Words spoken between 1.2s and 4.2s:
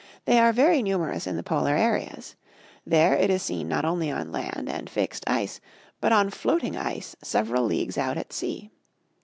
in the polar seas. There it is seen not only